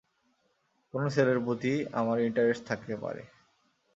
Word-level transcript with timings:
কোনো 0.93 1.07
ছেলের 1.09 1.39
প্রতি 1.45 1.71
আমার 1.91 2.17
ইন্টারেস্ট 2.19 2.63
থাকতে 2.67 2.93
পারে। 2.97 3.21